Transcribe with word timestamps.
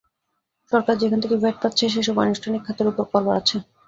সরকার 0.71 0.95
যেখান 1.01 1.19
থেকে 1.23 1.35
ভ্যাট 1.37 1.57
পাচ্ছে, 1.63 1.85
সেসব 1.93 2.15
আনুষ্ঠানিক 2.19 2.61
খাতের 2.63 2.87
ওপর 2.91 3.05
কর 3.05 3.21
বাড়াচ্ছে। 3.27 3.57